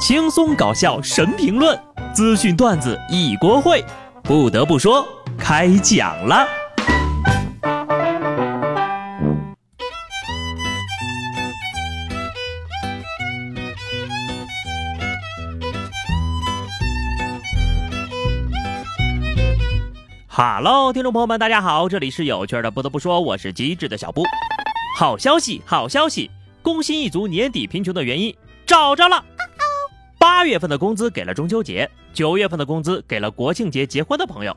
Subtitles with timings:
[0.00, 1.78] 轻松搞笑神评论，
[2.14, 3.84] 资讯段子一锅烩。
[4.22, 5.06] 不得不说，
[5.38, 6.48] 开讲了。
[20.26, 22.70] 哈喽，听众朋友们，大家好，这里是有趣的。
[22.70, 24.24] 不得不说，我是机智的小布。
[24.96, 26.30] 好消息，好消息！
[26.62, 29.22] 工薪一族年底贫穷的原因找着了。
[30.20, 34.54] 八月份的工资给了中秋节，九月份的工资给了国庆节结婚的朋友，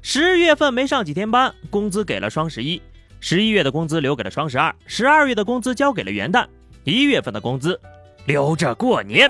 [0.00, 2.80] 十月份没上几天班，工资给了双十一，
[3.18, 6.46] 十一月的工资留给了双十二，十二月的工资交给了元旦，
[6.84, 7.80] 一月份的工资
[8.26, 9.28] 留着过年。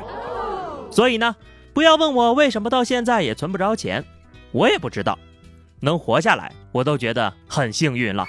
[0.91, 1.35] 所以呢，
[1.73, 4.05] 不要问我为什么到现在也存不着钱，
[4.51, 5.19] 我也不知道。
[5.81, 8.27] 能活下来，我都觉得很幸运了。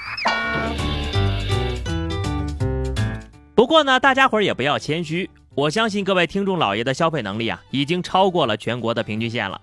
[3.54, 5.30] 不过呢，大家伙儿也不要谦虚。
[5.56, 9.62] 我相信各位听众老爷的消费能力啊，已经超过了全国的平均线了。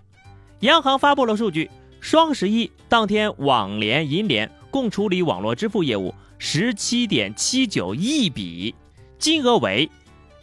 [0.60, 1.68] 央行发布了数据，
[2.00, 8.72] 双十一当天网联、银联共处理网络支付业务十七点七九亿笔，
[9.18, 9.90] 金额为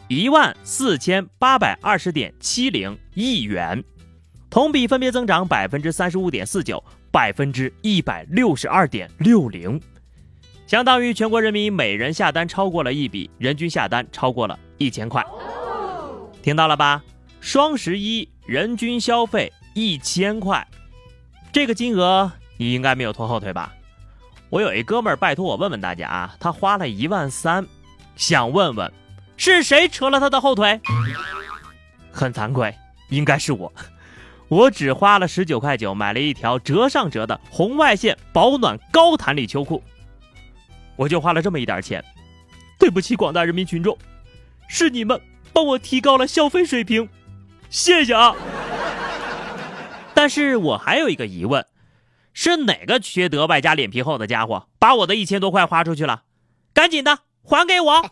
[0.09, 3.81] 一万四千八百二十点七零亿元，
[4.49, 9.79] 同比分别增长百分之三十五点四九、百分之一百六十二点六零，
[10.67, 14.59] 相当于全国人民每人下单超过了一笔，人均下单超过了。
[14.77, 15.25] 一千块，
[16.43, 17.01] 听到了吧？
[17.39, 20.67] 双十一人均消费一千块，
[21.53, 23.73] 这个金额你应该没有拖后腿吧？
[24.49, 27.65] 我有一哥们儿拜托我问问大家啊，他花了一万三，
[28.17, 28.91] 想问问
[29.37, 30.81] 是谁扯了他的后腿？
[32.11, 32.75] 很惭愧，
[33.09, 33.71] 应该是我，
[34.49, 39.81] 我只花了十九块九买了一条折上折的红外线保暖高弹力秋裤，
[40.97, 42.03] 我就花了这么一点钱，
[42.77, 43.97] 对不起广大人民群众。
[44.67, 45.21] 是你们
[45.53, 47.07] 帮我提高了消费水平，
[47.69, 48.35] 谢谢啊！
[50.13, 51.65] 但是我还有一个疑问，
[52.33, 56.23] 是哪个缺德外加脸皮厚的家伙把我的一千多块花出去了？
[56.73, 58.03] 赶紧的还给我！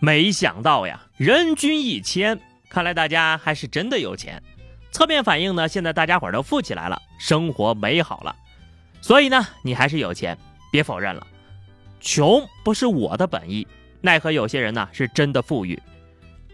[0.00, 4.42] 没想到呀，人均一千，看来大家还是真的有钱。
[4.90, 8.34] 侧面反映呢，现在大家伙都富起来了，生活美好了。
[9.00, 10.36] 所以呢，你还是有钱。
[10.72, 11.26] 别否认了，
[12.00, 13.66] 穷不是我的本意，
[14.00, 15.76] 奈何有些人呢是真的富裕。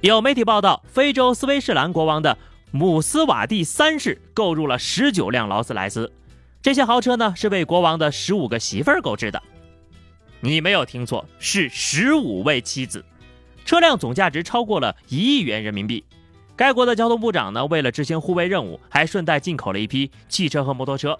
[0.01, 2.39] 有媒体报道，非洲斯威士兰国王的
[2.71, 6.11] 姆斯瓦蒂三世购入了十九辆劳斯莱斯，
[6.63, 9.43] 这些豪车呢是为国王的十五个媳妇儿购置的。
[10.41, 13.05] 你没有听错，是十五位妻子，
[13.67, 16.03] 车辆总价值超过了一亿元人民币。
[16.57, 21.19] 该国的交通部长呢，为了执行护卫任务，还顺带进口了一批汽车和摩托车。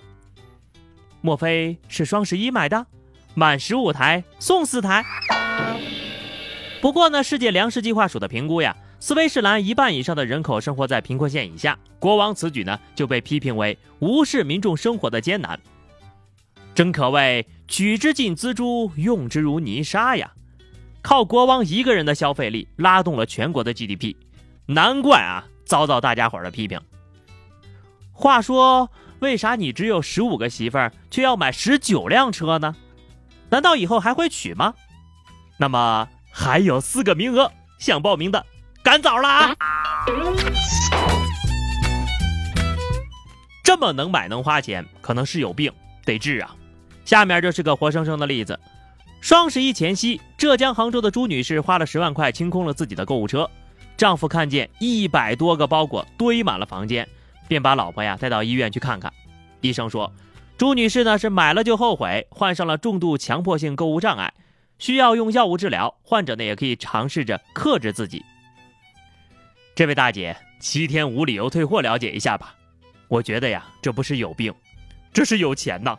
[1.21, 2.87] 莫非是双十一买的？
[3.35, 5.05] 满十五台送四台。
[6.81, 11.79] 不过呢，世界粮食计划署的评估呀，斯威士兰一半以上的人口生活在贫困线以下。
[11.99, 15.61] 国王此举呢，就被批评为无视民众生活的艰难。
[16.75, 20.33] 真可谓取之尽锱铢，用之如泥沙呀！
[21.03, 24.15] 靠国王一个人的消费力拉动了全国的 GDP，
[24.67, 26.81] 难怪啊遭到大家伙的批评。
[28.13, 28.91] 话说。
[29.21, 32.77] 为啥你只有十五个媳妇儿，却要买十九辆车呢？
[33.49, 34.75] 难道以后还会娶吗？
[35.57, 38.45] 那么还有四个名额，想报名的
[38.83, 39.57] 赶早了啊！
[43.65, 45.73] 这么能买能花钱，可能是有病
[46.05, 46.55] 得治啊！
[47.07, 48.61] 下面就是个活生生的例子：
[49.23, 53.51] 双十一前夕，浙江杭州的朱女士花了十万块清空了自己的购物车，
[53.97, 57.09] 丈夫看见一百多个包裹堆满了房间。
[57.49, 59.13] 便把老婆呀带到医院去看看，
[59.61, 60.13] 医生说，
[60.59, 64.35] 朱女士呢是买了就后悔，患上了重度强迫性购物障碍，
[64.81, 65.97] 需要用药物治疗。
[66.03, 68.25] 患者呢也可以尝试着克制自己。
[69.77, 72.53] 这位大姐，七天无理由退货，了解一下吧。
[73.07, 74.53] 我觉得呀，这不是有病，
[75.13, 75.97] 这是有钱呐。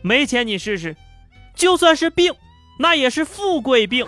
[0.00, 0.94] 没钱你试试，
[1.56, 2.32] 就算是病，
[2.78, 4.06] 那也是富贵病。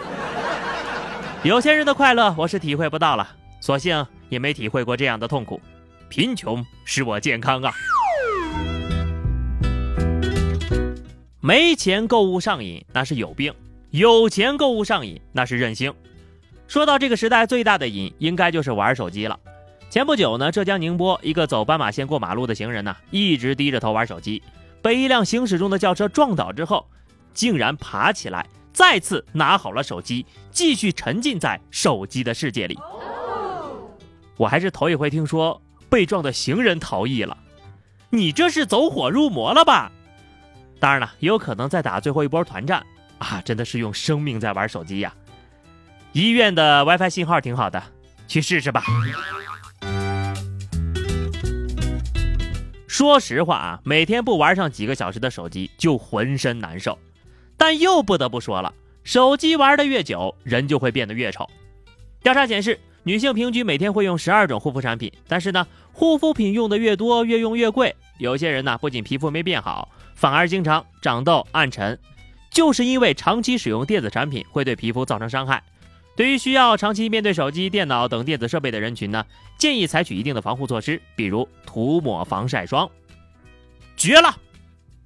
[1.43, 3.27] 有钱人的快乐我是体会不到了，
[3.63, 5.59] 索性也没体会过这样的痛苦。
[6.11, 7.73] 贫穷使我健康啊！
[11.41, 13.55] 没钱购物上瘾那是有病，
[13.89, 15.95] 有钱购物上瘾那是任性。
[16.69, 19.41] 说到这个时代最大的瘾，应该就是玩手机了。
[19.89, 24.43] 前不久呢，浙江宁波一个走斑马线过马路的行人呢，一直低着头玩手机，
[24.83, 26.87] 被一辆行驶中的轿车撞倒之后，
[27.33, 32.79] 竟然爬起来，再次拿好了手机，继续沉浸在手机的世界里。
[34.37, 35.61] 我还是头一回听说。
[35.91, 37.37] 被撞的行人逃逸了，
[38.11, 39.91] 你这是走火入魔了吧？
[40.79, 42.87] 当然了，也有可能在打最后一波团战
[43.19, 43.43] 啊！
[43.45, 45.13] 真的是用生命在玩手机呀！
[46.13, 47.83] 医院的 WiFi 信号挺好的，
[48.29, 48.85] 去试试吧。
[52.87, 56.97] 说实话啊，每天不玩上几个小时的手机就浑身难受，
[57.61, 58.73] 但又不得不说了，
[59.05, 61.47] 手机玩的越久，人就会变得越丑。
[62.23, 67.95] 调查显示，女性平均每天会用十二种护肤产品，但是呢，护肤品用的越多，越用越贵。
[68.17, 71.99] 有些人呢，不仅皮肤没变好，反而经常长痘、暗沉，
[72.51, 75.63] 就是因为长期使用电子产品会对皮肤造成伤害。
[76.17, 79.27] 对于需要长期面对手机、电脑等电子设备的人群呢，
[79.59, 82.91] 建议采取一定的防护措施，比如涂抹防晒霜。
[83.99, 84.35] 绝了！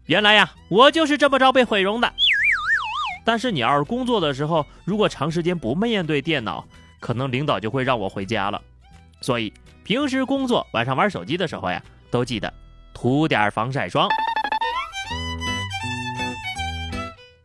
[0.06, 2.12] 原来呀，我就是这么着被毁容的。
[3.24, 6.64] 但是你要是工作的时候，如果长时间不面对电脑，
[7.00, 8.60] 可能领导就会让我回家了。
[9.20, 12.52] 所以平时工作、晚上玩手机的时候呀，都记得
[12.92, 14.08] 涂点防晒霜。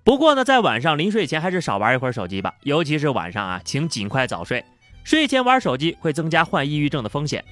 [0.04, 4.66] 不过呢，在晚上临睡前还是少玩一会儿手机吧，尤其是晚上啊，请尽快早睡。
[5.04, 7.44] 睡前玩手机会增加患抑郁症的风险。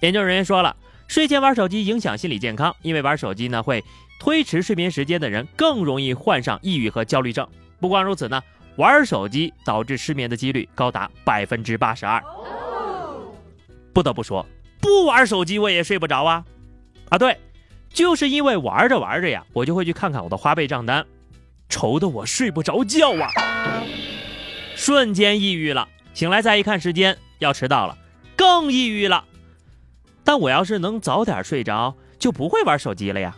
[0.00, 0.76] 研究人员说了，
[1.08, 3.82] 睡前玩手机影响心理健康，因为玩手机呢会
[4.20, 7.46] 推迟睡眠时间的人更容易患上抑郁和焦虑症。
[7.84, 8.42] 不光如此呢，
[8.76, 12.24] 玩手机导致失眠的几率高达百分之八十二。
[13.92, 14.46] 不得不说，
[14.80, 16.42] 不玩手机我也睡不着啊！
[17.10, 17.38] 啊，对，
[17.90, 21.04] 就是因为玩着玩着呀，我就会去看看我的花呗账单。
[21.68, 23.30] 愁得我睡不着觉啊！
[24.74, 27.98] 瞬间抑郁了，醒来再一看时间，要迟到了，
[28.34, 29.22] 更抑郁了。
[30.24, 33.36] 但我要是能早点睡着，就不会玩手机了呀。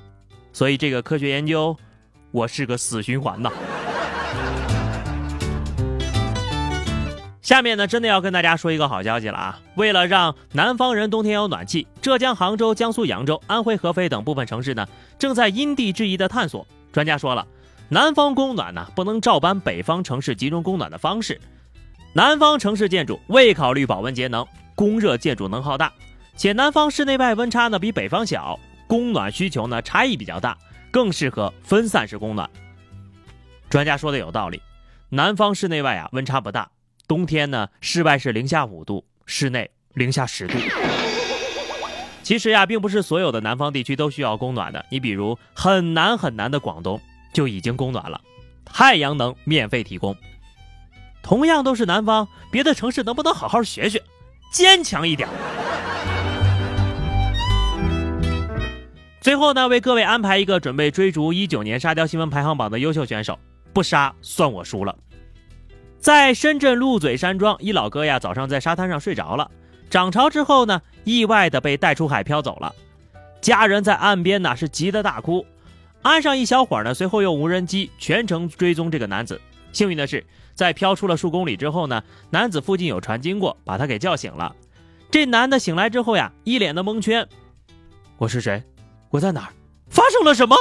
[0.53, 1.77] 所以这个科学研究，
[2.31, 3.51] 我是个死循环呐。
[7.47, 9.61] 下面呢，真的要跟大家说一个好消息了啊！
[9.77, 14.85] 为了让南方人冬天有暖气，浙江杭州、江苏扬州、安徽合肥等部分城市呢，
[15.17, 16.67] 正在因地制宜的探索。
[16.93, 17.47] 专家说了。
[17.89, 21.41] 南方供暖呢，不能照搬北方城市集中供暖的方式。
[22.13, 24.45] 南方城市建筑未考虑保温节能，
[24.75, 25.93] 供热建筑能耗大，
[26.35, 28.59] 且南方室内外温差呢比北方小，
[28.89, 30.59] 供暖需求呢差异比较大，
[30.91, 32.51] 更适合分散式供暖。
[33.71, 34.61] 专家说的有道理，
[35.11, 36.69] 南方室内外啊温差不大，
[37.09, 40.59] 冬天呢室外是零下五度，室内零下十度。
[42.23, 47.01] 其实呀，并不是所有的南方地区都需要供暖的，你比如很南很南的广东。
[47.33, 48.19] 就已经供暖了，
[48.65, 50.17] 太阳能免费提供。
[51.23, 54.03] 同样都是南方，别的城市能不能好好学学，
[54.51, 55.29] 坚强一点？
[59.21, 63.39] 最后呢，为各位安排一个准备追逐一九年沙雕新闻排行榜的优秀选手，
[63.75, 64.97] 不杀算我输了。
[66.07, 69.51] 在深圳鹿嘴山庄，一老哥呀，早上在沙滩上睡着了，
[69.91, 72.73] 涨潮之后呢，意外的被带出海漂走了，
[73.41, 75.45] 家人在岸边呢是急得大哭。
[76.03, 79.41] 岸上一小伙呢，随后用无人机全程追踪这个男子。
[79.73, 80.25] 幸运的是，
[80.55, 82.01] 在漂出了数公里之后呢，
[82.31, 84.55] 男子附近有船经过，把他给叫醒了。
[85.11, 87.27] 这男的醒来之后呀，一脸的蒙圈
[88.17, 88.63] ：“我是谁？
[89.11, 89.53] 我在哪儿？
[89.89, 90.55] 发生了什么？”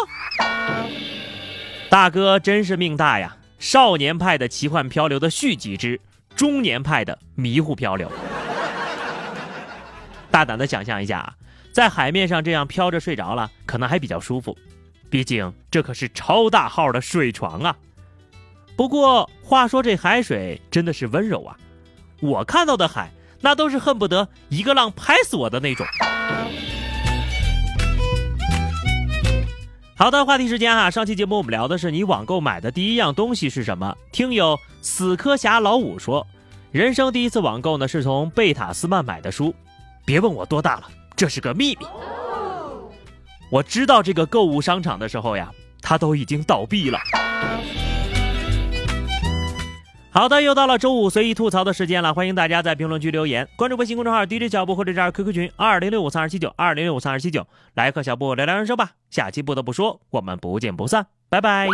[1.87, 3.37] 大哥真是命大呀！
[3.65, 5.99] 少年派的奇幻漂流的续集之
[6.35, 8.11] 中年派的迷糊漂流。
[10.29, 11.33] 大胆的想象一下啊，
[11.71, 14.55] 在海面上这样飘着睡着了，可能还比较舒服。
[15.09, 17.75] 毕竟这可是超大号的水床啊！
[18.77, 21.57] 不过话说这海水真的是温柔啊，
[22.21, 23.09] 我看到的海
[23.41, 25.83] 那都是恨不得一个浪拍死我的那种。
[29.97, 33.95] 好的，话题时间哈，上期节目我们聊的是你网购买的第一样东西是什么？
[34.11, 36.27] 听友死磕侠老五说，
[36.73, 39.55] 人生第一次网购呢是从贝塔斯曼买的书，
[40.03, 41.85] 别问我多大了，这是个秘密。
[43.49, 45.49] 我知道这个购物商场的时候呀，
[45.81, 46.99] 它都已经倒闭了。
[50.15, 58.91] 好的，又到了周五随意吐槽的时间了，欢迎大家在评论区留言，关注微信公众号 DJ 小布或者加 QQ 群二零六五三二七九二零六五三二七九，来和小布聊聊人生吧。
[59.09, 61.67] 下期不得不说，我们不见不散，拜拜。